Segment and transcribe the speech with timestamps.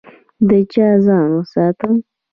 [0.47, 1.93] له چا ځان وساتم؟